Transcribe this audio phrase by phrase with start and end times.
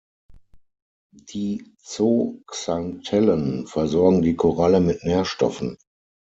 [1.13, 5.77] Die Zooxanthellen versorgen die Koralle mit Nährstoffen.